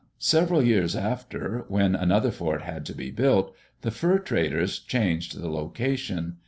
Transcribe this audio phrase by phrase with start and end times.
[0.17, 5.47] Several years after, when another fort had to be built, the fur traders changed the
[5.47, 6.37] location.